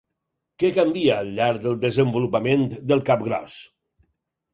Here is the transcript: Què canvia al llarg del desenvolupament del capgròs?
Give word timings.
Què 0.61 0.69
canvia 0.77 1.17
al 1.23 1.29
llarg 1.39 1.59
del 1.65 1.77
desenvolupament 1.83 2.65
del 2.93 3.05
capgròs? 3.11 3.59